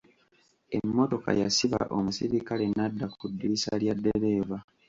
[0.77, 4.57] Emmotoka yasiba omuserikale n'adda ku ddirisa lya ddereeva.